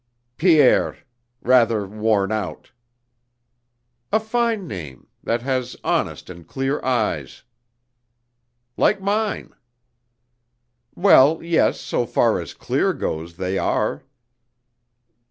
"Pierre 0.35 0.97
rather 1.43 1.85
worn 1.85 2.31
out." 2.31 2.71
"A 4.11 4.19
fine 4.19 4.65
name 4.67 5.05
that 5.21 5.43
has 5.43 5.77
honest 5.83 6.27
and 6.27 6.47
clear 6.47 6.83
eyes." 6.83 7.43
"Like 8.77 8.99
mine." 8.99 9.53
"Well, 10.95 11.43
yes, 11.43 11.79
so 11.79 12.07
far 12.07 12.41
as 12.41 12.55
clear 12.55 12.93
goes 12.93 13.37
they 13.37 13.59
are." 13.59 14.01